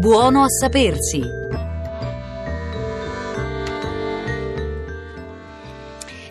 Buono 0.00 0.44
a 0.44 0.48
sapersi. 0.48 1.20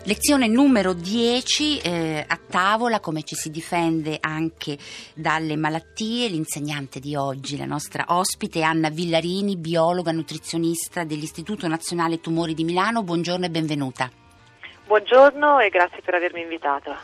Lezione 0.02 0.48
numero 0.48 0.92
10 0.92 1.78
eh, 1.78 2.24
a 2.26 2.40
tavola, 2.50 2.98
come 2.98 3.22
ci 3.22 3.36
si 3.36 3.48
difende 3.48 4.18
anche 4.20 4.76
dalle 5.14 5.54
malattie. 5.54 6.26
L'insegnante 6.26 6.98
di 6.98 7.14
oggi, 7.14 7.56
la 7.56 7.64
nostra 7.64 8.06
ospite, 8.08 8.62
Anna 8.62 8.88
Villarini, 8.88 9.56
biologa 9.56 10.10
nutrizionista 10.10 11.04
dell'Istituto 11.04 11.68
Nazionale 11.68 12.18
Tumori 12.18 12.54
di 12.54 12.64
Milano. 12.64 13.04
Buongiorno 13.04 13.44
e 13.44 13.50
benvenuta. 13.50 14.10
Buongiorno 14.84 15.60
e 15.60 15.68
grazie 15.68 16.02
per 16.02 16.14
avermi 16.14 16.40
invitato. 16.40 16.96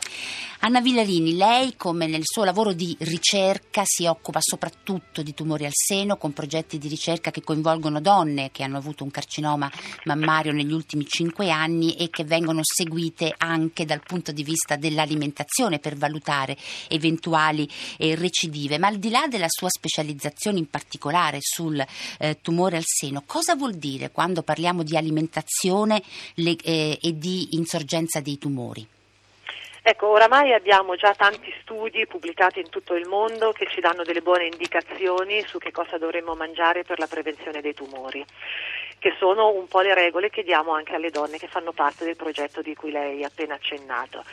Anna 0.61 0.81
Villarini, 0.81 1.35
lei 1.35 1.75
come 1.77 2.07
nel 2.07 2.23
suo 2.23 2.43
lavoro 2.43 2.73
di 2.73 2.95
ricerca 3.01 3.83
si 3.85 4.07
occupa 4.07 4.39
soprattutto 4.41 5.21
di 5.21 5.35
tumori 5.35 5.65
al 5.65 5.71
seno 5.71 6.17
con 6.17 6.33
progetti 6.33 6.79
di 6.79 6.87
ricerca 6.87 7.29
che 7.29 7.43
coinvolgono 7.43 8.01
donne 8.01 8.49
che 8.51 8.63
hanno 8.63 8.77
avuto 8.77 9.03
un 9.03 9.11
carcinoma 9.11 9.71
mammario 10.05 10.51
negli 10.51 10.73
ultimi 10.73 11.05
cinque 11.05 11.51
anni 11.51 11.95
e 11.95 12.09
che 12.09 12.23
vengono 12.23 12.61
seguite 12.63 13.35
anche 13.37 13.85
dal 13.85 14.01
punto 14.01 14.31
di 14.31 14.43
vista 14.43 14.75
dell'alimentazione 14.75 15.77
per 15.77 15.95
valutare 15.95 16.57
eventuali 16.87 17.69
eh, 17.97 18.15
recidive. 18.15 18.79
Ma 18.79 18.87
al 18.87 18.97
di 18.97 19.11
là 19.11 19.27
della 19.27 19.49
sua 19.49 19.69
specializzazione 19.69 20.57
in 20.57 20.69
particolare 20.71 21.37
sul 21.39 21.85
eh, 22.17 22.39
tumore 22.41 22.77
al 22.77 22.83
seno, 22.83 23.21
cosa 23.27 23.55
vuol 23.55 23.75
dire 23.75 24.09
quando 24.09 24.41
parliamo 24.41 24.81
di 24.81 24.97
alimentazione 24.97 26.01
le, 26.33 26.55
eh, 26.63 26.97
e 26.99 27.17
di 27.17 27.55
insorgenza 27.55 28.21
dei 28.21 28.39
tumori? 28.39 28.95
Ecco, 29.89 30.07
oramai 30.07 30.51
abbiamo 30.51 30.97
già 30.97 31.13
tanti 31.13 31.49
studi 31.61 32.05
pubblicati 32.07 32.59
in 32.59 32.67
tutto 32.67 32.93
il 32.95 33.07
mondo 33.07 33.53
che 33.53 33.67
ci 33.67 33.79
danno 33.79 34.03
delle 34.03 34.19
buone 34.21 34.43
indicazioni 34.43 35.41
su 35.43 35.59
che 35.59 35.71
cosa 35.71 35.97
dovremmo 35.97 36.35
mangiare 36.35 36.83
per 36.83 36.99
la 36.99 37.07
prevenzione 37.07 37.61
dei 37.61 37.73
tumori, 37.73 38.21
che 38.99 39.15
sono 39.17 39.47
un 39.47 39.65
po' 39.69 39.79
le 39.79 39.93
regole 39.93 40.29
che 40.29 40.43
diamo 40.43 40.73
anche 40.73 40.93
alle 40.93 41.09
donne 41.09 41.37
che 41.37 41.47
fanno 41.47 41.71
parte 41.71 42.03
del 42.03 42.17
progetto 42.17 42.61
di 42.61 42.75
cui 42.75 42.91
lei 42.91 43.23
ha 43.23 43.27
appena 43.27 43.53
accennato. 43.53 44.25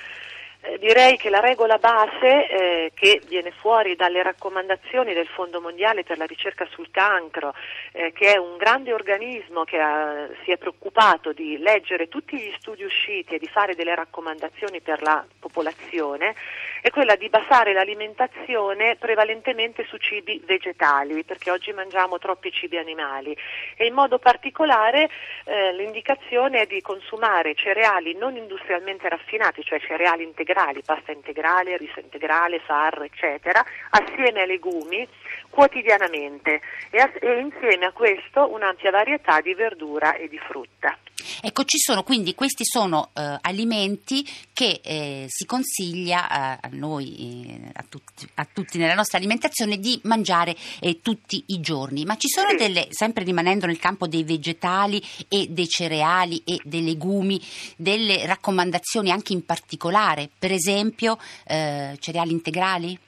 Eh, 0.67 0.79
direi 0.79 1.19
che 1.19 1.29
la 1.29 1.41
regola 1.41 1.77
base 1.77 2.49
eh, 2.49 2.93
che 2.95 3.21
viene 3.27 3.51
fuori 3.51 3.97
dalle 3.97 4.23
raccomandazioni 4.23 5.13
del 5.13 5.27
Fondo 5.27 5.61
Mondiale 5.61 6.05
per 6.05 6.17
la 6.17 6.25
ricerca 6.25 6.67
sul 6.71 6.91
cancro, 6.91 7.53
eh, 7.93 8.13
che 8.13 8.33
è 8.33 8.39
un 8.39 8.57
grande 8.57 8.95
organismo 8.95 9.65
che 9.65 9.79
ha, 9.79 10.27
si 10.43 10.53
è 10.53 10.57
preoccupato 10.57 11.33
di 11.35 11.59
leggere 11.59 12.09
tutti 12.09 12.39
gli 12.39 12.51
studi 12.59 12.83
usciti 12.83 13.35
e 13.35 13.39
di 13.39 13.47
fare 13.47 13.75
delle 13.75 13.95
raccomandazioni 13.95 14.81
per 14.81 15.03
la 15.03 15.23
popolazione, 15.39 16.35
è 16.81 16.89
quella 16.89 17.17
di 17.17 17.29
basare 17.29 17.75
l'alimentazione 17.75 18.97
prevalentemente 18.97 19.85
su 19.85 19.99
cibi 19.99 20.41
vegetali, 20.47 21.25
perché 21.25 21.51
oggi 21.51 21.73
mangiamo 21.73 22.19
troppi 22.19 22.51
cibi 22.51 22.79
animali. 22.79 23.37
E 23.77 23.85
in 23.85 23.93
modo 23.93 24.19
particolare 24.19 25.11
eh, 25.45 25.75
l'indicazione 25.75 26.63
è 26.63 26.67
di 26.67 26.81
consumare 26.81 27.55
cereali 27.55 28.17
non 28.17 28.37
industrialmente 28.37 29.11
raffinati, 29.11 29.63
cioè 29.63 29.79
cereali 29.81 30.23
integrali 30.23 30.53
integrali, 30.55 30.83
pasta 30.83 31.13
integrale, 31.13 31.77
riso 31.77 31.99
integrale, 31.99 32.61
farro, 32.61 33.03
eccetera, 33.03 33.65
assieme 33.91 34.43
ai 34.43 34.47
legumi 34.47 35.07
quotidianamente 35.51 36.61
e, 36.91 37.01
a, 37.01 37.11
e 37.21 37.41
insieme 37.41 37.87
a 37.87 37.93
questo 37.93 38.53
un'ampia 38.53 38.91
varietà 38.91 39.41
di 39.41 39.55
verdura 39.55 40.15
e 40.15 40.29
di 40.29 40.39
frutta. 40.39 40.97
Ecco, 41.43 41.65
ci 41.65 41.79
sono 41.79 42.03
quindi 42.03 42.35
questi 42.35 42.65
sono 42.65 43.11
eh, 43.15 43.39
alimenti 43.41 44.25
che 44.53 44.81
eh, 44.83 45.27
si 45.29 45.47
consiglia 45.47 46.29
a, 46.29 46.59
a 46.61 46.69
noi, 46.71 47.61
eh, 47.65 47.71
a, 47.75 47.85
tutti, 47.89 48.29
a, 48.35 48.47
tutti, 48.51 48.79
nella 48.79 48.95
nostra 48.95 49.19
alimentazione 49.19 49.79
di 49.79 50.01
mangiare 50.05 50.55
eh, 50.81 51.01
tutti 51.01 51.43
i 51.49 51.61
giorni, 51.61 52.05
ma 52.05 52.17
ci 52.17 52.29
sono 52.29 52.51
sì. 52.51 52.57
delle, 52.57 52.87
sempre 52.91 53.25
rimanendo 53.25 53.67
nel 53.67 53.79
campo 53.79 54.07
dei 54.07 54.25
vegetali 54.25 55.03
e 55.29 55.47
dei 55.49 55.69
cereali 55.69 56.43
e 56.45 56.61
dei 56.65 56.85
legumi, 56.85 57.41
delle 57.77 58.27
raccomandazioni 58.27 59.11
anche 59.11 59.33
in 59.33 59.45
particolare, 59.45 60.29
per 60.39 60.53
esempio 60.53 61.19
eh, 61.47 61.97
cereali 61.99 62.33
integrali? 62.33 62.99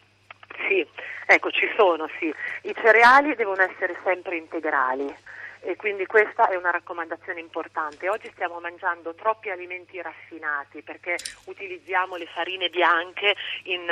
Sì, 0.68 0.84
ecco, 1.26 1.50
ci 1.50 1.68
sono, 1.76 2.08
sì. 2.18 2.32
I 2.62 2.74
cereali 2.74 3.34
devono 3.34 3.62
essere 3.62 3.96
sempre 4.04 4.36
integrali 4.36 5.14
e 5.60 5.76
quindi 5.76 6.06
questa 6.06 6.48
è 6.48 6.56
una 6.56 6.70
raccomandazione 6.70 7.40
importante. 7.40 8.08
Oggi 8.08 8.30
stiamo 8.32 8.60
mangiando 8.60 9.14
troppi 9.14 9.50
alimenti 9.50 10.00
raffinati 10.00 10.82
perché 10.82 11.16
utilizziamo 11.46 12.16
le 12.16 12.26
farine 12.26 12.68
bianche 12.68 13.34
in 13.64 13.86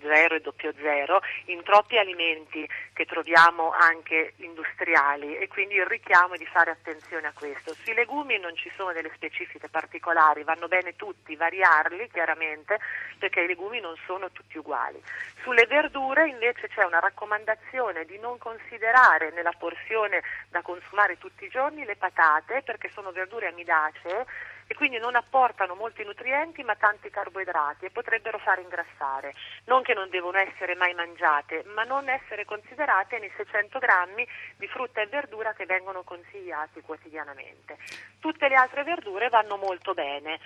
0 0.00 0.34
e 0.34 0.42
00 0.76 1.20
in 1.46 1.62
troppi 1.62 1.98
alimenti 1.98 2.68
che 2.92 3.04
troviamo 3.04 3.70
anche 3.70 4.34
industriali 4.36 5.36
e 5.36 5.48
quindi 5.48 5.74
il 5.74 5.86
richiamo 5.86 6.34
è 6.34 6.38
di 6.38 6.46
fare 6.46 6.70
attenzione 6.70 7.28
a 7.28 7.32
questo. 7.32 7.74
Sui 7.74 7.94
legumi 7.94 8.38
non 8.38 8.54
ci 8.56 8.70
sono 8.76 8.92
delle 8.92 9.10
specifiche 9.14 9.68
particolari, 9.68 10.42
vanno 10.42 10.68
bene 10.68 10.96
tutti, 10.96 11.36
variarli 11.36 12.08
chiaramente 12.10 12.78
perché 13.18 13.40
i 13.40 13.46
legumi 13.46 13.80
non 13.80 13.94
sono 14.06 14.30
tutti 14.30 14.58
uguali. 14.58 15.00
Sulle 15.42 15.66
verdure 15.66 16.28
invece 16.28 16.68
c'è 16.68 16.84
una 16.84 16.98
raccomandazione 16.98 18.04
di 18.04 18.18
non 18.18 18.38
considerare 18.38 19.30
nella 19.30 19.52
porzione 19.56 20.22
da 20.50 20.62
consumare 20.62 20.77
consumare 20.78 21.18
tutti 21.18 21.44
i 21.44 21.48
giorni 21.48 21.84
le 21.84 21.96
patate 21.96 22.62
perché 22.62 22.90
sono 22.94 23.10
verdure 23.10 23.48
amidacee 23.48 24.26
e 24.70 24.74
quindi 24.74 24.98
non 24.98 25.16
apportano 25.16 25.74
molti 25.74 26.04
nutrienti 26.04 26.62
ma 26.62 26.76
tanti 26.76 27.10
carboidrati 27.10 27.86
e 27.86 27.90
potrebbero 27.90 28.38
fare 28.38 28.60
ingrassare. 28.60 29.34
Non 29.64 29.82
che 29.82 29.94
non 29.94 30.10
devono 30.10 30.38
essere 30.38 30.74
mai 30.74 30.94
mangiate, 30.94 31.64
ma 31.74 31.84
non 31.84 32.08
essere 32.08 32.44
considerate 32.44 33.18
nei 33.18 33.32
600 33.34 33.78
grammi 33.78 34.26
di 34.56 34.68
frutta 34.68 35.00
e 35.00 35.06
verdura 35.06 35.54
che 35.54 35.64
vengono 35.64 36.02
consigliati 36.02 36.82
quotidianamente. 36.82 37.78
Tutte 38.20 38.48
le 38.48 38.56
altre 38.56 38.84
verdure 38.84 39.30
vanno 39.30 39.56
molto 39.56 39.94
bene 39.94 40.38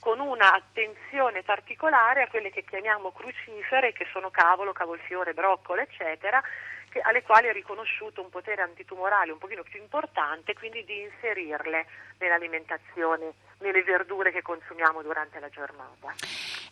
con 0.00 0.18
un'attenzione 0.18 1.42
particolare 1.42 2.22
a 2.22 2.28
quelle 2.28 2.50
che 2.50 2.64
chiamiamo 2.64 3.12
crucifere, 3.12 3.92
che 3.92 4.06
sono 4.10 4.30
cavolo, 4.30 4.72
cavolfiore, 4.72 5.34
broccolo, 5.34 5.82
eccetera, 5.82 6.42
che, 6.90 7.00
alle 7.00 7.22
quali 7.22 7.46
è 7.46 7.52
riconosciuto 7.52 8.20
un 8.20 8.28
potere 8.28 8.62
antitumorale 8.62 9.32
un 9.32 9.38
pochino 9.38 9.62
più 9.62 9.80
importante, 9.80 10.52
quindi 10.54 10.84
di 10.84 11.00
inserirle 11.02 11.86
nell'alimentazione, 12.18 13.32
nelle 13.60 13.82
verdure 13.82 14.32
che 14.32 14.42
consumiamo 14.42 15.00
durante 15.00 15.38
la 15.38 15.48
giornata. 15.48 16.12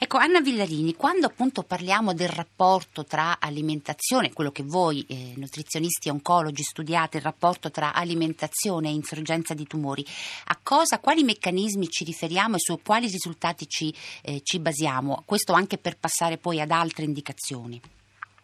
Ecco, 0.00 0.18
Anna 0.18 0.40
Villarini, 0.40 0.94
quando 0.94 1.26
appunto 1.26 1.62
parliamo 1.62 2.14
del 2.14 2.28
rapporto 2.28 3.04
tra 3.04 3.38
alimentazione, 3.40 4.32
quello 4.32 4.50
che 4.50 4.62
voi 4.62 5.04
eh, 5.08 5.34
nutrizionisti 5.36 6.08
e 6.08 6.12
oncologi 6.12 6.62
studiate, 6.62 7.16
il 7.16 7.22
rapporto 7.22 7.70
tra 7.70 7.92
alimentazione 7.94 8.88
e 8.88 8.92
insorgenza 8.92 9.54
di 9.54 9.66
tumori, 9.66 10.04
a 10.46 10.58
cosa, 10.62 11.00
quali 11.00 11.22
meccanismi 11.24 11.88
ci 11.88 12.04
riferiamo 12.04 12.56
e 12.56 12.60
su 12.60 12.80
quali 12.82 13.06
risultati 13.06 13.66
ci, 13.66 13.94
eh, 14.22 14.40
ci 14.42 14.60
basiamo? 14.60 15.22
Questo 15.24 15.52
anche 15.52 15.78
per 15.78 15.96
passare 15.96 16.36
poi 16.36 16.60
ad 16.60 16.70
altre 16.70 17.04
indicazioni. 17.04 17.97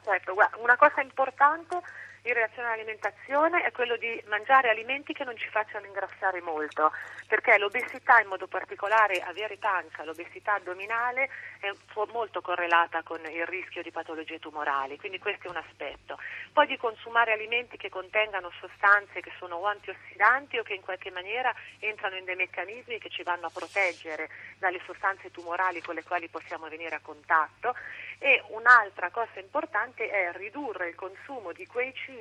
Certo, 0.05 0.35
una 0.59 0.77
cosa 0.77 1.03
importante 1.03 1.81
in 2.27 2.33
relazione 2.33 2.69
all'alimentazione 2.69 3.63
è 3.65 3.73
quello 3.73 3.97
di 3.97 4.23
mangiare 4.29 4.71
alimenti 4.71 5.13
che 5.13 5.25
non 5.25 5.37
ci 5.37 5.49
facciano 5.51 5.85
ingrassare 5.87 6.41
molto, 6.41 6.91
perché 7.29 7.59
l'obesità, 7.59 8.19
in 8.21 8.29
modo 8.29 8.47
particolare 8.47 9.21
avere 9.21 9.59
pancia, 9.59 10.05
l'obesità 10.05 10.55
addominale 10.55 11.29
è 11.61 11.71
molto 12.13 12.41
correlata 12.41 13.03
con 13.03 13.21
il 13.27 13.45
rischio 13.47 13.83
di 13.83 13.91
patologie 13.91 14.39
tumorali, 14.39 14.97
quindi 14.99 15.19
questo 15.19 15.49
è 15.49 15.51
un 15.51 15.57
aspetto. 15.57 16.19
Poi 16.53 16.67
di 16.67 16.79
consumare 16.79 17.33
alimenti 17.33 17.77
che 17.77 17.91
contengano 17.91 18.51
sostanze 18.59 19.21
che 19.21 19.33
sono 19.39 19.57
o 19.57 19.67
antiossidanti 19.67 20.57
o 20.59 20.63
che 20.63 20.75
in 20.75 20.83
qualche 20.83 21.11
maniera 21.11 21.55
entrano 21.79 22.17
in 22.17 22.25
dei 22.25 22.37
meccanismi 22.37 22.99
che 22.99 23.11
ci 23.11 23.23
vanno 23.23 23.47
a 23.47 23.51
proteggere 23.53 24.31
dalle 24.59 24.81
sostanze 24.87 25.31
tumorali 25.31 25.83
con 25.83 25.95
le 25.95 26.03
quali 26.03 26.29
possiamo 26.29 26.69
venire 26.69 26.95
a 26.95 27.01
contatto 27.01 27.75
e 28.19 28.43
un'altra 28.49 29.11
cosa 29.11 29.41
importante 29.41 30.09
è 30.09 30.33
ridurre 30.33 30.89
il 30.89 30.95
consumo 30.95 31.53
di 31.53 31.67
quei 31.67 31.93
cibi 31.95 32.14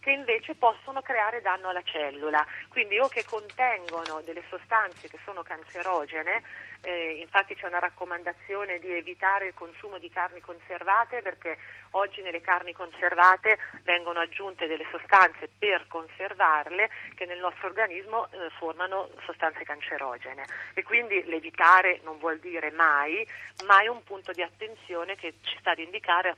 che 0.00 0.10
invece 0.10 0.54
possono 0.54 1.02
creare 1.02 1.42
danno 1.42 1.68
alla 1.68 1.82
cellula, 1.82 2.44
quindi 2.68 2.98
o 2.98 3.08
che 3.08 3.24
contengono 3.24 4.22
delle 4.24 4.42
sostanze 4.48 5.08
che 5.08 5.18
sono 5.24 5.42
cancerogene, 5.42 6.42
eh, 6.82 7.18
infatti 7.20 7.54
c'è 7.54 7.66
una 7.66 7.78
raccomandazione 7.78 8.78
di 8.78 8.90
evitare 8.90 9.48
il 9.48 9.54
consumo 9.54 9.98
di 9.98 10.08
carni 10.08 10.40
conservate 10.40 11.20
perché 11.20 11.58
oggi 11.90 12.22
nelle 12.22 12.40
carni 12.40 12.72
conservate 12.72 13.58
vengono 13.82 14.20
aggiunte 14.20 14.66
delle 14.66 14.86
sostanze 14.90 15.50
per 15.58 15.86
conservarle 15.86 16.88
che 17.14 17.26
nel 17.26 17.38
nostro 17.38 17.66
organismo 17.68 18.28
eh, 18.30 18.48
formano 18.56 19.10
sostanze 19.26 19.62
cancerogene. 19.64 20.46
E 20.72 20.82
quindi 20.82 21.22
l'evitare 21.24 22.00
non 22.04 22.18
vuol 22.18 22.38
dire 22.38 22.70
mai, 22.70 23.26
ma 23.66 23.82
è 23.82 23.88
un 23.88 24.02
punto 24.02 24.32
di 24.32 24.40
attenzione 24.40 25.16
che 25.16 25.34
ci 25.42 25.58
sta 25.58 25.72
ad 25.72 25.78
indicare 25.78 26.36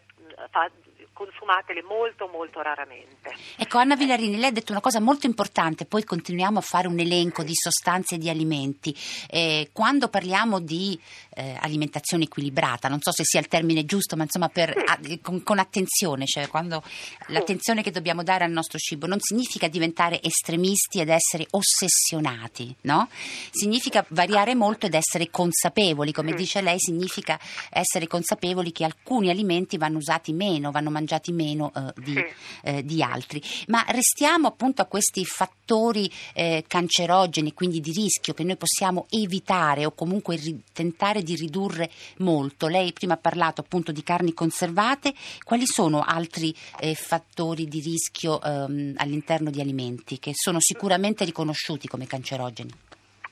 fa, 0.50 0.68
consumatele 1.12 1.82
molto 1.82 2.28
molto 2.28 2.60
raramente. 2.60 3.34
Ecco 3.56 3.78
Anna 3.78 3.94
Villarini, 3.94 4.36
lei 4.36 4.48
ha 4.48 4.52
detto 4.52 4.72
una 4.72 4.80
cosa 4.80 5.00
molto 5.00 5.26
importante, 5.26 5.84
poi 5.84 6.04
continuiamo 6.04 6.58
a 6.58 6.62
fare 6.62 6.88
un 6.88 6.98
elenco 6.98 7.42
di 7.42 7.54
sostanze 7.54 8.16
e 8.16 8.18
di 8.18 8.28
alimenti. 8.28 8.96
Eh, 9.30 9.70
quando 9.72 10.08
parliamo 10.08 10.58
di 10.58 10.98
eh, 11.34 11.56
alimentazione 11.60 12.24
equilibrata, 12.24 12.88
non 12.88 13.00
so 13.00 13.12
se 13.12 13.24
sia 13.24 13.40
il 13.40 13.48
termine 13.48 13.84
giusto, 13.84 14.16
ma 14.16 14.24
insomma 14.24 14.48
per, 14.48 14.70
a, 14.70 14.98
con, 15.20 15.42
con, 15.42 15.58
attenzione, 15.58 16.26
cioè 16.26 16.48
quando 16.48 16.82
l'attenzione 17.28 17.82
che 17.82 17.90
dobbiamo 17.90 18.22
dare 18.22 18.44
al 18.44 18.50
nostro 18.50 18.78
cibo 18.78 19.06
non 19.06 19.20
significa 19.20 19.68
diventare 19.68 20.20
estremisti 20.22 21.00
ed 21.00 21.08
essere 21.08 21.46
ossessionati, 21.50 22.74
no? 22.82 23.08
Significa 23.50 24.04
variare 24.08 24.54
molto 24.54 24.86
ed 24.86 24.94
essere 24.94 25.30
consapevoli, 25.30 26.12
come 26.12 26.32
dice 26.32 26.60
lei, 26.60 26.78
significa 26.78 27.38
essere 27.70 28.06
consapevoli 28.06 28.72
che 28.72 28.84
alcuni 28.84 29.30
alimenti 29.30 29.76
vanno 29.76 29.98
usati 29.98 30.32
meno, 30.32 30.70
vanno 30.70 30.90
mangiati 30.90 31.01
meno 31.32 31.72
eh, 31.74 31.92
di, 31.96 32.24
eh, 32.62 32.84
di, 32.84 33.02
altri. 33.02 33.42
Ma 33.68 33.84
restiamo 33.88 34.48
appunto 34.48 34.82
a 34.82 34.86
questi 34.86 35.24
fattori 35.24 36.10
eh, 36.34 36.64
cancerogeni, 36.66 37.54
quindi 37.54 37.80
di 37.80 37.92
rischio 37.92 38.34
che 38.34 38.44
noi 38.44 38.56
possiamo 38.56 39.06
evitare 39.10 39.84
o 39.84 39.92
comunque 39.92 40.36
ri- 40.36 40.62
tentare 40.72 41.22
di 41.22 41.34
ridurre 41.34 41.90
molto. 42.18 42.68
Lei 42.68 42.92
prima 42.92 43.14
ha 43.14 43.18
parlato 43.18 43.60
appunto 43.60 43.92
di 43.92 44.02
carni 44.02 44.32
conservate, 44.34 45.12
quali 45.44 45.66
sono 45.66 46.02
altri 46.02 46.54
eh, 46.80 46.94
fattori 46.94 47.66
di 47.66 47.80
rischio 47.80 48.40
ehm, 48.40 48.94
all'interno 48.96 49.50
di 49.50 49.60
alimenti 49.60 50.18
che 50.18 50.32
sono 50.34 50.60
sicuramente 50.60 51.24
riconosciuti 51.24 51.88
come 51.88 52.06
cancerogeni? 52.06 52.70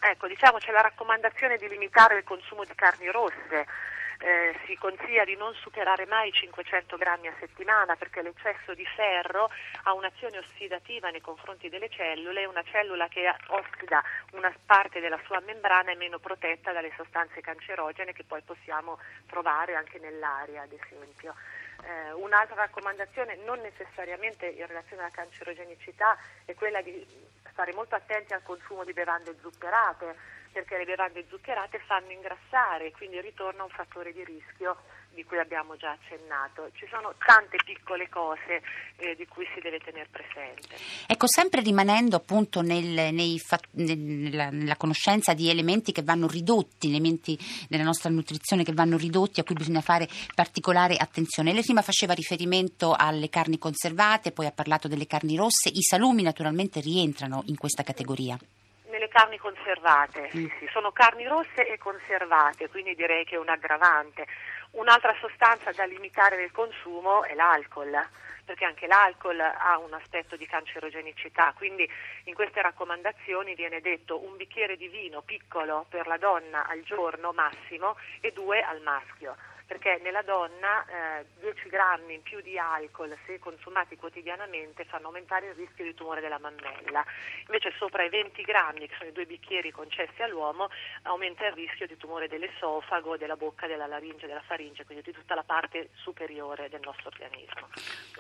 Ecco, 0.03 0.27
diciamo 0.27 0.59
c'è 0.59 0.73
la 0.73 0.81
raccomandazione 0.81 1.59
di 1.59 1.69
limitare 1.69 2.17
il 2.17 2.25
consumo 2.25 2.65
di 2.65 2.75
carni 2.75 3.11
rosse 3.11 3.67
eh, 4.21 4.59
si 4.67 4.77
consiglia 4.77 5.25
di 5.25 5.35
non 5.37 5.55
superare 5.55 6.07
mai 6.07 6.29
i 6.29 6.33
500 6.33 6.97
grammi 6.97 7.29
a 7.29 7.35
settimana 7.39 7.97
perché 7.97 8.23
l'eccesso 8.23 8.75
di 8.75 8.85
ferro 8.85 9.51
ha 9.85 9.95
un'azione 9.95 10.39
ossidativa 10.39 11.09
nei 11.11 11.21
confronti 11.21 11.69
delle 11.69 11.89
cellule 11.89 12.45
una 12.45 12.63
cellula 12.63 13.09
che 13.09 13.33
ossida 13.49 14.03
una 14.33 14.53
parte 14.67 15.01
della 15.01 15.19
sua 15.25 15.41
membrana 15.41 15.93
è 15.93 15.95
meno 15.95 16.19
protetta 16.19 16.73
dalle 16.73 16.93
sostanze 16.97 17.41
cancerogene 17.41 18.13
che 18.13 18.25
poi 18.25 18.43
possiamo 18.43 18.99
trovare 19.27 19.75
anche 19.75 19.99
nell'aria, 19.99 20.63
ad 20.63 20.73
esempio. 20.73 21.35
Eh, 21.83 22.13
un'altra 22.13 22.57
raccomandazione, 22.57 23.37
non 23.45 23.61
necessariamente 23.61 24.47
in 24.47 24.67
relazione 24.67 25.03
alla 25.03 25.11
cancerogenicità, 25.11 26.19
è 26.45 26.55
quella 26.55 26.83
di 26.83 27.07
stare 27.61 27.75
molto 27.75 27.95
attenti 27.95 28.33
al 28.33 28.43
consumo 28.43 28.85
di 28.85 28.95
bevande 28.95 29.37
zuccherate 29.43 30.17
perché 30.51 30.79
le 30.79 30.87
bevande 30.87 31.27
zuccherate 31.29 31.79
fanno 31.81 32.11
ingrassare, 32.11 32.91
quindi 32.93 33.21
ritorna 33.21 33.63
un 33.65 33.69
fattore 33.69 34.15
di 34.15 34.25
rischio 34.25 34.79
di 35.15 35.25
cui 35.25 35.39
abbiamo 35.39 35.77
già 35.77 35.91
accennato. 35.91 36.71
Ci 36.75 36.87
sono 36.91 37.15
tante 37.25 37.57
piccole 37.65 38.09
cose 38.09 38.63
eh, 38.97 39.15
di 39.17 39.27
cui 39.27 39.47
si 39.55 39.61
deve 39.61 39.79
tenere 39.79 40.09
presente. 40.11 40.77
Ecco, 41.07 41.27
sempre 41.27 41.61
rimanendo 41.61 42.17
appunto 42.17 42.63
nel, 42.63 43.13
nei, 43.13 43.41
nella, 43.73 44.51
nella, 44.51 44.77
conoscenza 44.77 45.35
di 45.35 45.51
elementi 45.51 45.93
che 45.93 46.03
vanno 46.03 46.27
ridotti, 46.27 46.89
elementi 46.89 47.39
della 47.69 47.85
nostra 47.85 48.11
nutrizione 48.11 48.65
che 48.65 48.73
vanno 48.73 48.97
ridotti, 48.97 49.41
a 49.41 49.45
cui 49.45 49.55
bisogna 49.55 49.81
fare 49.81 50.09
particolare 50.35 50.97
attenzione. 50.97 51.53
Lei 51.53 51.63
prima 51.63 51.83
faceva 51.83 52.15
riferimento 52.15 52.95
alle 52.97 53.29
carni 53.29 53.59
conservate, 53.59 54.33
poi 54.33 54.47
ha 54.47 54.53
parlato 54.53 54.89
delle 54.89 55.07
carni 55.07 55.37
rosse, 55.37 55.69
i 55.69 55.83
salumi 55.83 56.23
naturalmente 56.23 56.81
rientrano 56.81 57.43
in 57.47 57.57
questa 57.57 57.83
categoria 57.83 58.39
carni 59.11 59.39
conservate, 59.39 60.31
sì, 60.31 60.51
sì, 60.59 60.67
sono 60.73 60.93
carni 60.93 61.27
rosse 61.27 61.67
e 61.67 61.77
conservate, 61.77 62.71
quindi 62.71 62.95
direi 62.95 63.25
che 63.25 63.35
è 63.35 63.39
un 63.39 63.49
aggravante. 63.49 64.27
Un'altra 64.73 65.15
sostanza 65.21 65.73
da 65.73 65.85
limitare 65.85 66.37
nel 66.37 66.53
consumo 66.53 67.25
è 67.25 67.35
l'alcol, 67.35 67.91
perché 68.45 68.65
anche 68.65 68.87
l'alcol 68.87 69.41
ha 69.41 69.79
un 69.79 69.93
aspetto 69.93 70.37
di 70.37 70.47
cancerogenicità, 70.47 71.53
quindi 71.57 71.89
in 72.25 72.35
queste 72.35 72.63
raccomandazioni 72.63 73.55
viene 73.55 73.81
detto 73.81 74.25
un 74.25 74.37
bicchiere 74.37 74.77
di 74.77 74.89
vino 74.89 75.23
piccolo 75.23 75.87
per 75.89 76.07
la 76.07 76.19
donna 76.19 76.67
al 76.67 76.83
giorno 76.83 77.33
massimo 77.33 77.97
e 78.21 78.33
due 78.33 78.63
al 78.63 78.81
maschio 78.81 79.37
perché 79.71 80.01
nella 80.03 80.23
donna 80.23 80.85
eh, 81.21 81.27
10 81.39 81.69
grammi 81.69 82.15
in 82.15 82.23
più 82.23 82.41
di 82.41 82.59
alcol 82.59 83.17
se 83.25 83.39
consumati 83.39 83.95
quotidianamente 83.95 84.85
fanno 84.85 85.07
aumentare 85.07 85.51
il 85.51 85.55
rischio 85.55 85.85
di 85.85 85.95
tumore 85.95 86.21
della 86.21 86.41
mammella, 86.41 87.05
invece 87.47 87.73
sopra 87.79 88.03
i 88.03 88.09
20 88.09 88.43
grammi, 88.43 88.89
che 88.89 88.97
sono 88.99 89.11
i 89.11 89.13
due 89.13 89.27
bicchieri 89.27 89.71
concessi 89.71 90.23
all'uomo, 90.23 90.71
aumenta 91.03 91.47
il 91.47 91.53
rischio 91.53 91.87
di 91.87 91.97
tumore 91.97 92.27
dell'esofago, 92.27 93.17
della 93.17 93.37
bocca, 93.37 93.69
della 93.69 93.87
laringe, 93.87 94.27
della 94.27 94.43
faringe, 94.43 94.85
quindi 94.85 95.05
di 95.05 95.13
tutta 95.13 95.37
la 95.37 95.45
parte 95.45 95.91
superiore 96.03 96.69
del 96.69 96.81
nostro 96.83 97.07
organismo 97.07 97.69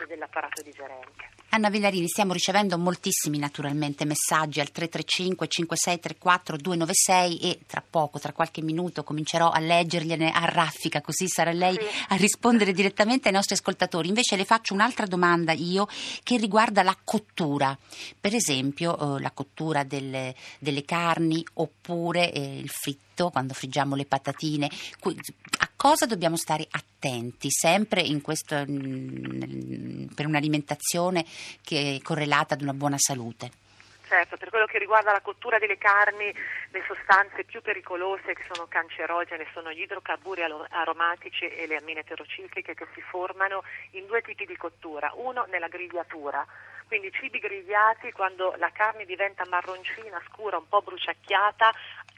e 0.00 0.06
dell'apparato 0.06 0.62
digerente. 0.62 1.30
Anna 1.50 1.68
Villarini, 1.68 2.06
stiamo 2.06 2.32
ricevendo 2.32 2.78
moltissimi 2.78 3.38
naturalmente 3.38 4.04
messaggi 4.04 4.60
al 4.60 4.70
335 4.70 5.48
5634 5.48 6.56
296 6.58 7.40
e 7.40 7.58
tra 7.66 7.82
poco, 7.82 8.20
tra 8.20 8.30
qualche 8.30 8.62
minuto, 8.62 9.02
comincerò 9.02 9.50
a 9.50 9.58
leggergliene 9.58 10.30
a 10.30 10.44
raffica, 10.44 11.00
così 11.00 11.26
sarà 11.40 11.52
lei 11.52 11.76
a 12.08 12.16
rispondere 12.16 12.72
direttamente 12.72 13.28
ai 13.28 13.34
nostri 13.34 13.54
ascoltatori. 13.54 14.08
Invece 14.08 14.36
le 14.36 14.44
faccio 14.44 14.74
un'altra 14.74 15.06
domanda 15.06 15.52
io 15.52 15.88
che 16.22 16.36
riguarda 16.36 16.82
la 16.82 16.96
cottura, 17.02 17.76
per 18.20 18.34
esempio 18.34 19.16
eh, 19.16 19.20
la 19.20 19.30
cottura 19.30 19.82
delle, 19.84 20.34
delle 20.58 20.84
carni 20.84 21.44
oppure 21.54 22.30
eh, 22.32 22.58
il 22.58 22.68
fritto 22.68 23.30
quando 23.30 23.54
friggiamo 23.54 23.94
le 23.94 24.04
patatine. 24.04 24.70
A 25.58 25.70
cosa 25.76 26.04
dobbiamo 26.04 26.36
stare 26.36 26.66
attenti 26.70 27.48
sempre 27.50 28.02
questo, 28.20 28.62
mm, 28.68 30.06
per 30.14 30.26
un'alimentazione 30.26 31.24
che 31.62 31.96
è 31.96 32.02
correlata 32.02 32.54
ad 32.54 32.62
una 32.62 32.74
buona 32.74 32.96
salute? 32.98 33.68
Certo, 34.10 34.36
per 34.36 34.50
quello 34.50 34.66
che 34.66 34.80
riguarda 34.80 35.12
la 35.12 35.20
cottura 35.20 35.60
delle 35.60 35.78
carni, 35.78 36.34
le 36.70 36.82
sostanze 36.88 37.44
più 37.44 37.62
pericolose 37.62 38.34
che 38.34 38.42
sono 38.50 38.66
cancerogene 38.66 39.46
sono 39.52 39.70
gli 39.70 39.82
idrocarburi 39.82 40.42
aromatici 40.42 41.46
e 41.46 41.68
le 41.68 41.76
ammine 41.76 42.00
eterocicliche 42.00 42.74
che 42.74 42.88
si 42.92 43.00
formano 43.02 43.62
in 43.92 44.06
due 44.06 44.20
tipi 44.22 44.46
di 44.46 44.56
cottura. 44.56 45.12
Uno 45.14 45.46
nella 45.48 45.68
grigliatura, 45.68 46.44
quindi 46.88 47.12
cibi 47.12 47.38
grigliati 47.38 48.10
quando 48.10 48.52
la 48.58 48.70
carne 48.72 49.04
diventa 49.04 49.46
marroncina, 49.46 50.20
scura, 50.26 50.56
un 50.56 50.66
po' 50.66 50.82
bruciacchiata, 50.82 51.72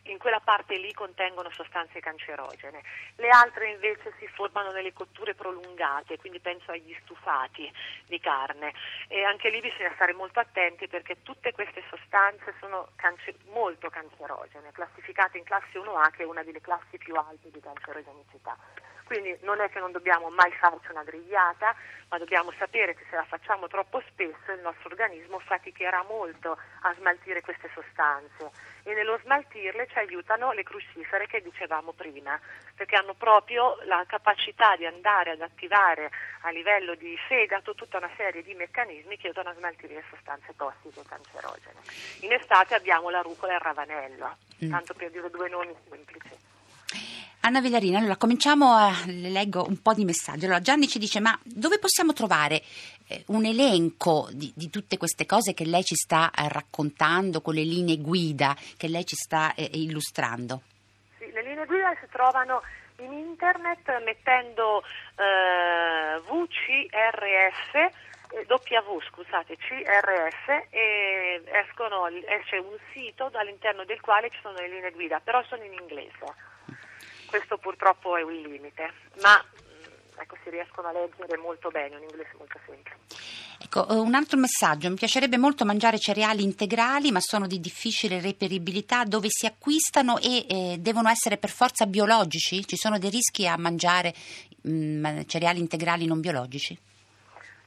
in 0.04 0.18
quella 0.18 0.40
parte 0.40 0.76
lì 0.78 0.92
contengono 0.92 1.50
sostanze 1.50 2.00
cancerogene. 2.00 2.82
Le 3.16 3.28
altre 3.28 3.70
invece 3.70 4.12
si 4.18 4.26
formano 4.26 4.70
nelle 4.70 4.92
cotture 4.92 5.34
prolungate, 5.34 6.18
quindi 6.18 6.40
penso 6.40 6.72
agli 6.72 6.96
stufati 7.02 7.70
di 8.06 8.18
carne 8.18 8.72
e 9.08 9.22
anche 9.22 9.50
lì 9.50 9.60
bisogna 9.60 9.92
stare 9.94 10.12
molto 10.12 10.40
attenti 10.40 10.88
perché 10.88 11.22
tutte 11.22 11.52
queste 11.52 11.82
sostanze 11.88 12.54
sono 12.58 12.88
cance- 12.96 13.36
molto 13.50 13.88
cancerogene, 13.90 14.72
classificate 14.72 15.38
in 15.38 15.44
classe 15.44 15.78
1A 15.78 16.10
che 16.10 16.22
è 16.22 16.26
una 16.26 16.42
delle 16.42 16.60
classi 16.60 16.98
più 16.98 17.14
alte 17.14 17.50
di 17.50 17.60
cancerogenicità. 17.60 18.56
Quindi 19.04 19.36
non 19.42 19.60
è 19.60 19.68
che 19.70 19.78
non 19.78 19.92
dobbiamo 19.92 20.30
mai 20.30 20.52
farci 20.52 20.90
una 20.90 21.02
grigliata, 21.02 21.74
ma 22.08 22.18
dobbiamo 22.18 22.52
sapere 22.58 22.94
che 22.94 23.04
se 23.08 23.16
la 23.16 23.24
facciamo 23.24 23.68
troppo 23.68 24.02
spesso 24.08 24.52
il 24.52 24.60
nostro 24.60 24.90
organismo 24.90 25.38
faticherà 25.38 26.02
molto 26.02 26.58
a 26.82 26.94
smaltire 26.98 27.40
queste 27.40 27.70
sostanze 27.72 28.50
e 28.82 28.94
nello 28.94 29.18
smaltirle 29.22 29.86
ci 29.88 29.98
aiutano 29.98 30.52
le 30.52 30.62
crucifere 30.62 31.26
che 31.26 31.40
dicevamo 31.40 31.92
prima, 31.92 32.38
perché 32.74 32.96
hanno 32.96 33.14
proprio 33.14 33.78
la 33.84 34.04
capacità 34.06 34.76
di 34.76 34.84
andare 34.84 35.30
ad 35.30 35.40
attivare 35.40 36.10
a 36.42 36.50
livello 36.50 36.94
di 36.94 37.16
fegato 37.28 37.74
tutta 37.74 37.98
una 37.98 38.10
serie 38.16 38.42
di 38.42 38.54
meccanismi 38.54 39.16
che 39.16 39.28
aiutano 39.28 39.50
a 39.50 39.54
smaltire 39.54 39.94
le 39.94 40.04
sostanze 40.10 40.54
tossiche 40.56 41.00
e 41.00 41.04
cancerogene. 41.08 41.80
In 42.20 42.32
estate 42.32 42.74
abbiamo 42.74 43.08
la 43.08 43.20
rucola 43.20 43.52
e 43.52 43.56
il 43.56 43.62
ravanello, 43.62 44.36
mm. 44.64 44.70
tanto 44.70 44.94
per 44.94 45.10
dire 45.10 45.30
due 45.30 45.48
nomi 45.48 45.74
semplici. 45.88 46.51
Anna 47.44 47.60
Villarina, 47.60 47.98
allora 47.98 48.16
cominciamo 48.16 48.72
a 48.72 48.92
le 49.06 49.28
leggo 49.28 49.66
un 49.66 49.82
po' 49.82 49.94
di 49.94 50.04
messaggi. 50.04 50.44
Allora, 50.44 50.60
Gianni 50.60 50.86
ci 50.86 51.00
dice: 51.00 51.18
Ma 51.18 51.36
dove 51.42 51.80
possiamo 51.80 52.12
trovare 52.12 52.62
eh, 53.08 53.24
un 53.28 53.44
elenco 53.44 54.28
di, 54.30 54.52
di, 54.54 54.70
tutte 54.70 54.96
queste 54.96 55.26
cose 55.26 55.52
che 55.52 55.64
lei 55.64 55.82
ci 55.82 55.96
sta 55.96 56.30
eh, 56.30 56.48
raccontando, 56.48 57.40
con 57.40 57.54
le 57.54 57.64
linee 57.64 57.98
guida 57.98 58.54
che 58.76 58.86
lei 58.86 59.04
ci 59.04 59.16
sta 59.16 59.54
eh, 59.56 59.68
illustrando? 59.72 60.62
Sì, 61.18 61.32
le 61.32 61.42
linee 61.42 61.66
guida 61.66 61.92
si 62.00 62.06
trovano 62.12 62.62
in 63.00 63.12
internet 63.12 63.90
mettendo 64.04 64.84
eh, 65.16 66.20
VCRF. 66.22 68.00
W, 68.32 69.00
scusate, 69.10 69.56
CRF 69.56 70.48
e 70.70 71.42
escono, 71.66 72.06
esce 72.06 72.56
un 72.56 72.78
sito 72.92 73.28
all'interno 73.34 73.84
del 73.84 74.00
quale 74.00 74.30
ci 74.30 74.38
sono 74.40 74.54
le 74.58 74.68
linee 74.68 74.92
guida, 74.92 75.20
però 75.20 75.42
sono 75.48 75.64
in 75.64 75.72
inglese 75.72 76.50
questo 77.32 77.56
purtroppo 77.56 78.14
è 78.18 78.22
un 78.22 78.34
limite, 78.34 78.92
ma 79.22 79.42
mm, 79.42 80.20
ecco, 80.20 80.36
si 80.44 80.50
riescono 80.50 80.88
a 80.88 80.92
leggere 80.92 81.38
molto 81.38 81.70
bene, 81.70 81.96
un 81.96 82.02
inglese 82.02 82.32
molto 82.36 82.60
semplice. 82.66 82.96
Ecco, 83.58 83.88
eh, 83.88 83.94
un 83.94 84.12
altro 84.12 84.38
messaggio, 84.38 84.90
mi 84.90 84.96
piacerebbe 84.96 85.38
molto 85.38 85.64
mangiare 85.64 85.98
cereali 85.98 86.42
integrali, 86.42 87.10
ma 87.10 87.20
sono 87.20 87.46
di 87.46 87.58
difficile 87.58 88.20
reperibilità, 88.20 89.04
dove 89.04 89.28
si 89.30 89.46
acquistano 89.46 90.18
e 90.18 90.44
eh, 90.46 90.76
devono 90.78 91.08
essere 91.08 91.38
per 91.38 91.48
forza 91.48 91.86
biologici? 91.86 92.66
Ci 92.66 92.76
sono 92.76 92.98
dei 92.98 93.08
rischi 93.08 93.46
a 93.46 93.56
mangiare 93.56 94.12
mh, 94.60 94.70
mm, 94.70 95.20
cereali 95.24 95.58
integrali 95.58 96.04
non 96.04 96.20
biologici? 96.20 96.78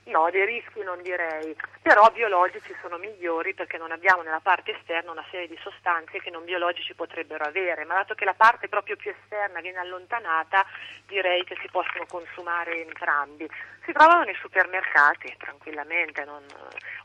No, 0.05 0.29
dei 0.29 0.45
rischi 0.45 0.83
non 0.83 1.01
direi, 1.01 1.55
però 1.81 2.12
biologici 2.12 2.75
sono 2.79 2.97
migliori 2.97 3.55
perché 3.55 3.79
non 3.79 3.91
abbiamo 3.91 4.21
nella 4.21 4.39
parte 4.39 4.77
esterna 4.77 5.09
una 5.09 5.25
serie 5.31 5.47
di 5.47 5.57
sostanze 5.63 6.19
che 6.19 6.29
non 6.29 6.43
biologici 6.43 6.93
potrebbero 6.93 7.43
avere, 7.43 7.85
ma 7.85 7.95
dato 7.95 8.13
che 8.13 8.24
la 8.24 8.35
parte 8.35 8.67
proprio 8.67 8.97
più 8.97 9.09
esterna 9.09 9.62
viene 9.62 9.79
allontanata, 9.79 10.63
direi 11.07 11.43
che 11.43 11.57
si 11.59 11.67
possono 11.71 12.05
consumare 12.07 12.83
entrambi. 12.83 13.50
Si 13.83 13.91
trovano 13.93 14.25
nei 14.25 14.35
supermercati 14.39 15.33
tranquillamente, 15.39 16.24
non... 16.24 16.43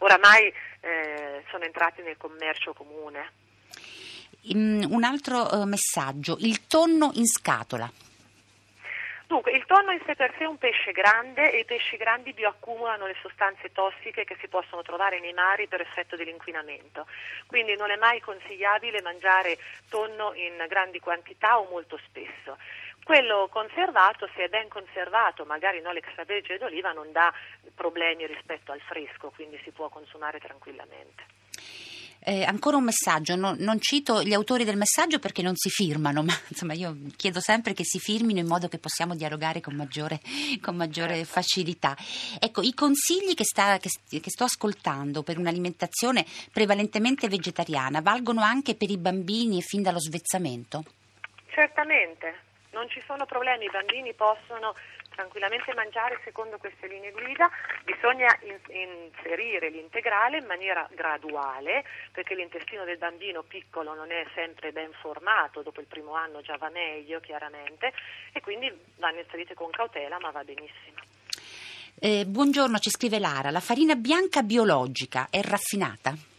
oramai 0.00 0.52
eh, 0.80 1.42
sono 1.50 1.64
entrati 1.64 2.02
nel 2.02 2.19
commercio 2.19 2.75
comune. 2.75 3.33
Un 4.52 5.04
altro 5.04 5.49
uh, 5.54 5.64
messaggio, 5.64 6.37
il 6.40 6.66
tonno 6.66 7.12
in 7.14 7.26
scatola. 7.26 7.90
Dunque, 9.30 9.52
il 9.52 9.64
tonno 9.64 9.92
in 9.92 10.02
sé 10.06 10.16
per 10.16 10.34
sé 10.37 10.42
è 10.42 10.46
un 10.46 10.58
pesce 10.58 10.90
grande 10.90 11.52
e 11.52 11.60
i 11.60 11.64
pesci 11.64 11.96
grandi 11.96 12.32
bioaccumulano 12.32 13.06
le 13.06 13.14
sostanze 13.22 13.70
tossiche 13.70 14.25
che 14.25 14.37
si 14.40 14.49
possono 14.49 14.82
trovare 14.82 15.20
nei 15.20 15.32
mari 15.32 15.68
per 15.68 15.80
effetto 15.80 16.16
dell'inquinamento. 16.16 17.06
Quindi 17.46 17.76
non 17.76 17.92
è 17.92 17.96
mai 17.96 18.18
consigliabile 18.18 19.00
mangiare 19.02 19.56
tonno 19.88 20.34
in 20.34 20.64
grandi 20.66 20.99
quantità 20.99 21.60
o 21.60 21.68
molto 21.70 21.96
spesso. 22.08 22.58
Quello 23.04 23.46
conservato, 23.52 24.28
se 24.34 24.42
è 24.42 24.49
ben 24.49 24.66
conservato, 24.66 25.44
magari 25.44 25.80
no, 25.80 25.92
l'extravergine 25.92 26.58
d'oliva 26.58 26.90
non 26.90 27.12
dà 27.12 27.32
problemi 27.72 28.26
rispetto 28.26 28.72
al 28.72 28.80
fresco, 28.80 29.30
quindi 29.30 29.60
si 29.62 29.70
può 29.70 29.88
consumare 29.90 30.40
tranquillamente. 30.40 31.39
Eh, 32.23 32.45
ancora 32.45 32.77
un 32.77 32.85
messaggio, 32.85 33.35
no, 33.35 33.55
non 33.59 33.81
cito 33.81 34.23
gli 34.23 34.35
autori 34.35 34.65
del 34.65 34.77
messaggio 34.77 35.19
perché 35.19 35.41
non 35.41 35.57
si 35.57 35.71
firmano, 35.71 36.23
ma 36.25 36.35
insomma 36.49 36.75
io 36.75 36.95
chiedo 37.17 37.41
sempre 37.41 37.73
che 37.73 37.85
si 37.85 37.99
firmino 37.99 38.39
in 38.39 38.47
modo 38.47 38.69
che 38.69 38.79
possiamo 38.79 39.15
dialogare 39.15 39.61
con 39.61 39.75
maggiore, 39.75 40.21
con 40.61 40.77
maggiore 40.77 41.25
facilità. 41.25 41.97
Ecco, 42.39 42.61
i 42.61 42.75
consigli 42.75 43.35
che, 43.35 43.45
sta, 43.45 43.79
che, 43.79 43.89
che 44.21 44.31
sto 44.31 44.45
ascoltando 44.45 45.23
per 45.23 45.39
un'alimentazione 45.39 46.27
prevalentemente 46.53 47.29
vegetariana 47.29 48.03
valgono 48.03 48.43
anche 48.43 48.75
per 48.75 48.91
i 48.91 48.99
bambini 48.99 49.59
e 49.59 49.62
fin 49.62 49.83
dallo 49.83 50.00
svezzamento? 50.00 50.85
Certamente, 51.49 52.35
non 52.73 52.89
ci 52.89 53.03
sono 53.07 53.25
problemi, 53.25 53.65
i 53.65 53.71
bambini 53.71 54.12
possono 54.15 54.75
tranquillamente 55.21 55.75
mangiare 55.75 56.19
secondo 56.25 56.57
queste 56.57 56.87
linee 56.87 57.12
guida, 57.12 57.50
bisogna 57.85 58.35
in, 58.43 58.57
inserire 58.69 59.69
l'integrale 59.69 60.39
in 60.39 60.47
maniera 60.47 60.89
graduale 60.93 61.85
perché 62.12 62.35
l'intestino 62.35 62.85
del 62.85 62.97
bambino 62.97 63.43
piccolo 63.43 63.95
non 63.95 64.11
è 64.11 64.25
sempre 64.35 64.73
ben 64.73 64.91
formato, 65.00 65.61
dopo 65.61 65.81
il 65.81 65.87
primo 65.87 66.15
anno 66.15 66.41
già 66.41 66.57
va 66.57 66.71
meglio 66.71 67.21
chiaramente 67.21 67.93
e 68.33 68.41
quindi 68.41 68.73
vanno 68.97 69.19
inserite 69.19 69.53
con 69.53 69.71
cautela 69.71 70.19
ma 70.19 70.31
va 70.31 70.43
benissimo. 70.43 70.99
Eh, 71.99 72.25
buongiorno, 72.25 72.79
ci 72.79 72.89
scrive 72.89 73.19
Lara, 73.19 73.50
la 73.50 73.61
farina 73.61 73.97
bianca 73.97 74.43
biologica 74.43 75.27
è 75.29 75.43
raffinata? 75.43 76.29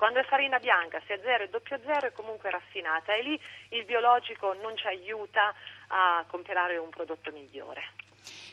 Quando 0.00 0.18
è 0.18 0.24
farina 0.24 0.58
bianca, 0.58 0.98
sia 1.04 1.20
0 1.20 1.44
e 1.44 1.50
00 1.52 2.06
è 2.06 2.12
comunque 2.12 2.48
raffinata 2.48 3.12
e 3.14 3.22
lì 3.22 3.38
il 3.76 3.84
biologico 3.84 4.54
non 4.54 4.74
ci 4.74 4.86
aiuta 4.86 5.54
a 5.88 6.24
comprare 6.26 6.78
un 6.78 6.88
prodotto 6.88 7.30
migliore. 7.32 7.82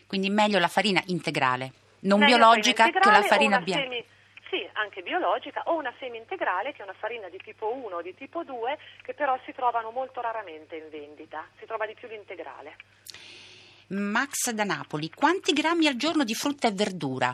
Quindi 0.07 0.29
meglio 0.29 0.59
la 0.59 0.67
farina 0.67 1.01
integrale, 1.05 1.71
non 2.01 2.19
meglio 2.19 2.35
biologica 2.35 2.89
che 2.89 2.99
la 3.09 3.21
farina 3.21 3.61
bianca. 3.61 3.81
Semi, 3.81 4.03
sì, 4.49 4.67
anche 4.73 5.01
biologica, 5.01 5.61
o 5.67 5.75
una 5.75 5.93
semi-integrale 5.99 6.73
che 6.73 6.81
è 6.81 6.83
una 6.83 6.95
farina 6.99 7.29
di 7.29 7.39
tipo 7.41 7.73
1 7.73 7.95
o 7.95 8.01
di 8.01 8.13
tipo 8.13 8.43
2 8.43 8.77
che 9.03 9.13
però 9.13 9.39
si 9.45 9.53
trovano 9.53 9.91
molto 9.91 10.19
raramente 10.19 10.75
in 10.75 10.89
vendita, 10.89 11.47
si 11.59 11.65
trova 11.65 11.85
di 11.85 11.93
più 11.93 12.09
l'integrale. 12.09 12.75
Max 13.87 14.49
da 14.51 14.65
Napoli, 14.65 15.09
quanti 15.11 15.53
grammi 15.53 15.87
al 15.87 15.95
giorno 15.95 16.25
di 16.25 16.33
frutta 16.33 16.67
e 16.67 16.73
verdura? 16.73 17.33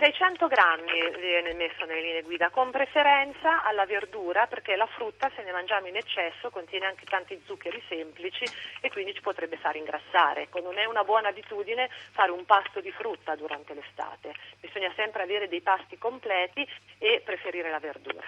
600 0.00 0.48
grammi 0.48 1.10
viene 1.18 1.52
messo 1.52 1.84
nelle 1.84 2.00
linee 2.00 2.22
guida, 2.22 2.48
con 2.48 2.70
preferenza 2.70 3.62
alla 3.62 3.84
verdura 3.84 4.46
perché 4.46 4.74
la 4.74 4.86
frutta 4.86 5.30
se 5.36 5.42
ne 5.42 5.52
mangiamo 5.52 5.88
in 5.88 5.96
eccesso 5.96 6.48
contiene 6.48 6.86
anche 6.86 7.04
tanti 7.04 7.38
zuccheri 7.44 7.82
semplici 7.86 8.50
e 8.80 8.90
quindi 8.90 9.12
ci 9.12 9.20
potrebbe 9.20 9.58
fare 9.58 9.76
ingrassare. 9.76 10.42
Ecco, 10.44 10.60
non 10.60 10.78
è 10.78 10.86
una 10.86 11.04
buona 11.04 11.28
abitudine 11.28 11.90
fare 12.12 12.30
un 12.30 12.46
pasto 12.46 12.80
di 12.80 12.90
frutta 12.92 13.36
durante 13.36 13.74
l'estate, 13.74 14.34
bisogna 14.58 14.90
sempre 14.96 15.22
avere 15.22 15.48
dei 15.48 15.60
pasti 15.60 15.98
completi 15.98 16.66
e 16.96 17.20
preferire 17.22 17.68
la 17.68 17.78
verdura. 17.78 18.24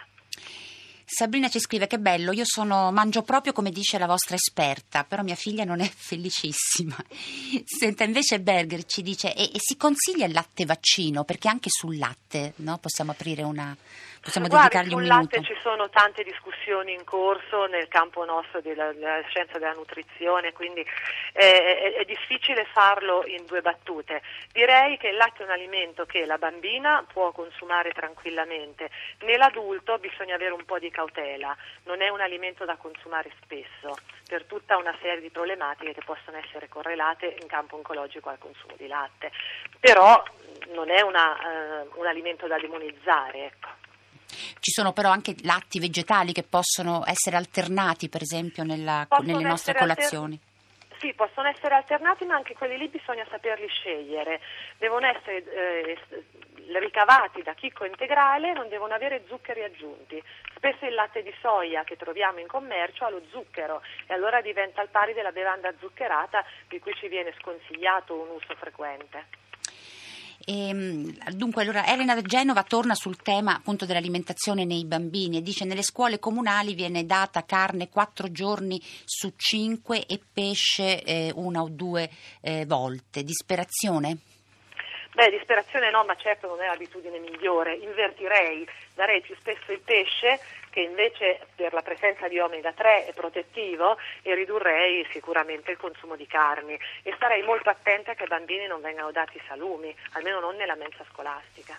Sabrina 1.04 1.48
ci 1.48 1.60
scrive 1.60 1.86
che 1.86 1.98
bello, 1.98 2.32
io 2.32 2.44
sono, 2.44 2.90
mangio 2.92 3.22
proprio 3.22 3.52
come 3.52 3.70
dice 3.70 3.98
la 3.98 4.06
vostra 4.06 4.34
esperta, 4.34 5.04
però 5.04 5.22
mia 5.22 5.34
figlia 5.34 5.64
non 5.64 5.80
è 5.80 5.88
felicissima. 5.94 6.96
Senta, 7.64 8.04
invece 8.04 8.40
Berger 8.40 8.84
ci 8.84 9.02
dice, 9.02 9.34
e, 9.34 9.44
e 9.44 9.58
si 9.58 9.76
consiglia 9.76 10.26
il 10.26 10.32
latte 10.32 10.64
vaccino, 10.64 11.24
perché 11.24 11.48
anche 11.48 11.68
sul 11.70 11.98
latte 11.98 12.54
no, 12.56 12.78
possiamo 12.78 13.12
aprire 13.12 13.42
una 13.42 13.76
possiamo 14.22 14.46
Guardi, 14.46 14.68
dedicargli 14.68 14.94
un 14.94 15.02
minuto. 15.02 15.34
Sul 15.34 15.40
latte 15.40 15.54
ci 15.54 15.60
sono 15.60 15.90
tante 15.90 16.22
discussioni 16.22 16.92
in 16.94 17.04
corso 17.04 17.66
nel 17.66 17.88
campo 17.88 18.24
nostro 18.24 18.60
della, 18.60 18.92
della 18.92 19.20
scienza 19.28 19.58
della 19.58 19.72
nutrizione, 19.72 20.52
quindi 20.52 20.80
eh, 21.32 21.76
è, 21.76 21.92
è, 21.94 22.04
difficile 22.04 22.64
farlo 22.72 23.24
in 23.26 23.44
due 23.46 23.60
battute. 23.60 24.22
Direi 24.52 24.96
che 24.96 25.08
il 25.08 25.16
latte 25.16 25.42
è 25.42 25.46
un 25.46 25.50
alimento 25.50 26.06
che 26.06 26.24
la 26.24 26.38
bambina 26.38 27.04
può 27.12 27.32
consumare 27.32 27.90
tranquillamente, 27.92 28.90
nell'adulto 29.22 29.98
bisogna 29.98 30.36
avere 30.36 30.52
un 30.52 30.64
po' 30.64 30.78
di 30.78 30.90
cautela, 30.92 31.56
non 31.84 32.00
è 32.00 32.08
un 32.08 32.20
alimento 32.20 32.64
da 32.64 32.76
consumare 32.76 33.32
spesso 33.42 33.96
per 34.28 34.44
tutta 34.44 34.76
una 34.76 34.96
serie 35.00 35.20
di 35.20 35.30
problematiche 35.30 35.92
che 35.92 36.02
possono 36.04 36.36
essere 36.36 36.68
correlate 36.68 37.36
in 37.40 37.48
campo 37.48 37.74
oncologico 37.74 38.28
al 38.28 38.38
consumo 38.38 38.74
di 38.76 38.86
latte, 38.86 39.32
però 39.80 40.22
non 40.68 40.88
è 40.90 41.00
una, 41.00 41.82
uh, 41.82 41.98
un 41.98 42.06
alimento 42.06 42.46
da 42.46 42.58
demonizzare. 42.58 43.46
Ecco. 43.46 43.68
Ci 44.60 44.70
sono 44.70 44.92
però 44.92 45.10
anche 45.10 45.34
latti 45.42 45.80
vegetali 45.80 46.32
che 46.32 46.44
possono 46.44 47.02
essere 47.04 47.36
alternati, 47.36 48.08
per 48.08 48.22
esempio, 48.22 48.62
nella, 48.62 49.06
nelle 49.22 49.42
nostre 49.42 49.74
colazioni. 49.74 50.34
Alter- 50.34 50.50
sì, 51.02 51.12
possono 51.14 51.48
essere 51.48 51.74
alternati, 51.74 52.24
ma 52.24 52.36
anche 52.36 52.54
quelli 52.54 52.78
lì 52.78 52.86
bisogna 52.86 53.26
saperli 53.28 53.66
scegliere. 53.66 54.40
Devono 54.78 55.06
essere 55.06 55.44
eh, 55.52 55.98
ricavati 56.78 57.42
da 57.42 57.54
chicco 57.54 57.84
integrale, 57.84 58.52
non 58.52 58.68
devono 58.68 58.94
avere 58.94 59.24
zuccheri 59.26 59.62
aggiunti. 59.62 60.22
Spesso 60.54 60.86
il 60.86 60.94
latte 60.94 61.22
di 61.22 61.34
soia 61.40 61.84
che 61.84 61.96
troviamo 61.96 62.38
in 62.38 62.46
commercio 62.46 63.04
ha 63.04 63.10
lo 63.10 63.22
zucchero 63.30 63.82
e 64.06 64.14
allora 64.14 64.40
diventa 64.40 64.80
al 64.80 64.88
pari 64.88 65.12
della 65.12 65.32
bevanda 65.32 65.72
zuccherata 65.78 66.44
di 66.68 66.78
cui 66.78 66.94
ci 66.94 67.08
viene 67.08 67.34
sconsigliato 67.38 68.14
un 68.14 68.28
uso 68.28 68.54
frequente. 68.56 69.40
E, 70.44 70.68
ehm, 70.68 71.30
dunque, 71.34 71.62
allora, 71.62 71.86
Elena 71.86 72.20
Genova 72.20 72.62
torna 72.62 72.94
sul 72.94 73.16
tema 73.16 73.56
appunto 73.56 73.86
dell'alimentazione 73.86 74.64
nei 74.64 74.84
bambini 74.84 75.38
e 75.38 75.42
dice 75.42 75.64
nelle 75.64 75.82
scuole 75.82 76.18
comunali 76.18 76.74
viene 76.74 77.06
data 77.06 77.44
carne 77.44 77.88
quattro 77.88 78.30
giorni 78.30 78.80
su 79.04 79.32
cinque 79.36 80.06
e 80.06 80.20
pesce 80.32 81.02
eh, 81.02 81.32
una 81.34 81.62
o 81.62 81.68
due 81.68 82.10
eh, 82.40 82.66
volte. 82.66 83.22
Disperazione? 83.22 84.18
Beh, 85.14 85.28
disperazione 85.28 85.90
no, 85.90 86.04
ma 86.04 86.16
certo 86.16 86.46
non 86.46 86.62
è 86.62 86.66
l'abitudine 86.66 87.18
migliore. 87.18 87.74
Invertirei, 87.74 88.66
darei 88.94 89.20
più 89.20 89.36
spesso 89.36 89.70
il 89.70 89.80
pesce 89.80 90.40
che 90.70 90.80
invece 90.80 91.46
per 91.54 91.74
la 91.74 91.82
presenza 91.82 92.28
di 92.28 92.38
omega 92.38 92.72
3 92.72 93.06
è 93.06 93.12
protettivo 93.12 93.98
e 94.22 94.34
ridurrei 94.34 95.06
sicuramente 95.12 95.70
il 95.70 95.76
consumo 95.76 96.16
di 96.16 96.26
carni 96.26 96.78
e 97.02 97.12
starei 97.14 97.42
molto 97.42 97.68
attenta 97.68 98.14
che 98.14 98.22
ai 98.22 98.28
bambini 98.28 98.66
non 98.66 98.80
vengano 98.80 99.12
dati 99.12 99.38
salumi, 99.46 99.94
almeno 100.12 100.40
non 100.40 100.56
nella 100.56 100.76
mensa 100.76 101.04
scolastica. 101.12 101.78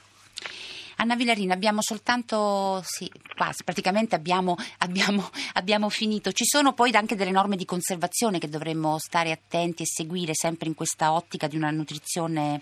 Anna 0.98 1.16
Villarina, 1.16 1.56
abbiamo 1.56 1.82
soltanto, 1.82 2.82
sì, 2.86 3.12
quasi, 3.36 3.64
praticamente 3.64 4.14
abbiamo, 4.14 4.56
abbiamo, 4.78 5.28
abbiamo, 5.54 5.90
finito. 5.90 6.32
Ci 6.32 6.46
sono 6.46 6.74
poi 6.74 6.92
anche 6.94 7.16
delle 7.16 7.32
norme 7.32 7.56
di 7.56 7.66
conservazione 7.66 8.38
che 8.38 8.48
dovremmo 8.48 9.00
stare 9.00 9.32
attenti 9.32 9.82
e 9.82 9.88
seguire 9.88 10.34
sempre 10.36 10.68
in 10.68 10.76
questa 10.76 11.12
ottica 11.12 11.48
di 11.48 11.56
una 11.56 11.72
nutrizione 11.72 12.62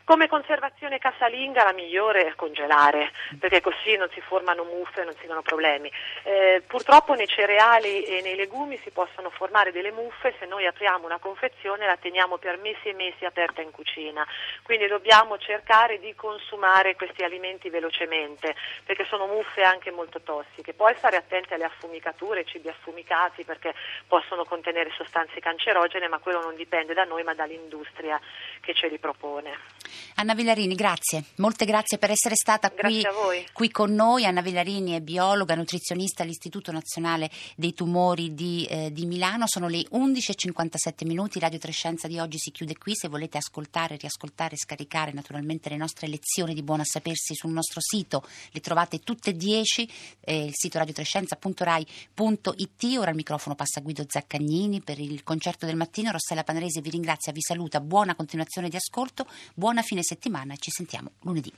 come 0.11 0.27
conservazione 0.27 0.99
casalinga 0.99 1.63
la 1.63 1.71
migliore 1.71 2.25
è 2.25 2.35
congelare, 2.35 3.13
perché 3.39 3.61
così 3.61 3.95
non 3.95 4.09
si 4.11 4.19
formano 4.19 4.65
muffe 4.65 5.05
non 5.05 5.15
si 5.17 5.25
danno 5.25 5.41
problemi. 5.41 5.89
Eh, 6.23 6.61
purtroppo 6.67 7.13
nei 7.13 7.29
cereali 7.29 8.03
e 8.03 8.21
nei 8.21 8.35
legumi 8.35 8.77
si 8.83 8.91
possono 8.91 9.29
formare 9.29 9.71
delle 9.71 9.93
muffe 9.93 10.35
se 10.37 10.45
noi 10.47 10.65
apriamo 10.65 11.05
una 11.05 11.17
confezione 11.17 11.85
e 11.85 11.87
la 11.87 11.95
teniamo 11.95 12.35
per 12.39 12.57
mesi 12.57 12.89
e 12.89 12.93
mesi 12.93 13.23
aperta 13.23 13.61
in 13.61 13.71
cucina. 13.71 14.27
Quindi 14.63 14.87
dobbiamo 14.87 15.37
cercare 15.37 15.97
di 15.97 16.13
consumare 16.13 16.97
questi 16.97 17.23
alimenti 17.23 17.69
velocemente, 17.69 18.53
perché 18.83 19.05
sono 19.05 19.27
muffe 19.27 19.63
anche 19.63 19.91
molto 19.91 20.19
tossiche. 20.19 20.73
Poi 20.73 20.93
stare 20.97 21.15
attenti 21.15 21.53
alle 21.53 21.63
affumicature, 21.63 22.43
cibi 22.43 22.67
affumicati, 22.67 23.45
perché 23.45 23.73
possono 24.09 24.43
contenere 24.43 24.91
sostanze 24.91 25.39
cancerogene, 25.39 26.09
ma 26.09 26.19
quello 26.19 26.41
non 26.41 26.55
dipende 26.55 26.93
da 26.93 27.05
noi 27.05 27.23
ma 27.23 27.33
dall'industria 27.33 28.19
che 28.59 28.73
ce 28.73 28.89
li 28.89 28.97
propone. 28.99 30.00
Anna 30.15 30.35
Villarini, 30.35 30.75
grazie, 30.75 31.23
molte 31.37 31.65
grazie 31.65 31.97
per 31.97 32.11
essere 32.11 32.35
stata 32.35 32.69
qui, 32.69 33.03
qui, 33.51 33.71
con 33.71 33.93
noi. 33.93 34.25
Anna 34.25 34.41
Villarini 34.41 34.91
è 34.91 35.01
biologa, 35.01 35.55
nutrizionista 35.55 36.23
all'Istituto 36.23 36.71
Nazionale 36.71 37.31
dei 37.55 37.73
Tumori 37.73 38.35
di, 38.35 38.65
eh, 38.69 38.91
di 38.91 39.05
Milano. 39.05 39.47
Sono 39.47 39.67
le 39.67 39.83
11.57 39.91 41.05
minuti, 41.05 41.39
Radio 41.39 41.57
Trescenza 41.57 42.07
di 42.07 42.19
oggi 42.19 42.37
si 42.37 42.51
chiude 42.51 42.77
qui. 42.77 42.95
Se 42.95 43.07
volete 43.07 43.37
ascoltare, 43.37 43.97
riascoltare, 43.97 44.57
scaricare 44.57 45.11
naturalmente 45.11 45.69
le 45.69 45.77
nostre 45.77 46.07
lezioni 46.07 46.53
di 46.53 46.61
buona 46.61 46.83
sapersi 46.83 47.33
sul 47.33 47.51
nostro 47.51 47.81
sito, 47.81 48.23
le 48.51 48.59
trovate 48.59 48.99
tutte 48.99 49.31
e 49.31 49.35
10, 49.35 49.89
eh, 50.21 50.45
il 50.45 50.53
sito 50.53 50.77
radiotrescenza.rai.it. 50.77 52.97
Ora 52.97 53.09
il 53.09 53.15
microfono 53.15 53.55
passa 53.55 53.79
a 53.79 53.83
Guido 53.83 54.05
Zaccagnini 54.07 54.81
per 54.81 54.99
il 54.99 55.23
concerto 55.23 55.65
del 55.65 55.75
mattino. 55.75 56.11
Rossella 56.11 56.43
Panerese 56.43 56.81
vi 56.81 56.89
ringrazia, 56.89 57.31
vi 57.31 57.41
saluta, 57.41 57.79
buona 57.79 58.15
continuazione 58.15 58.69
di 58.69 58.75
ascolto, 58.75 59.25
buona 59.53 59.81
fine 59.81 59.90
settimana 60.01 60.53
e 60.53 60.57
ci 60.57 60.71
sentiamo 60.71 61.11
lunedì. 61.21 61.51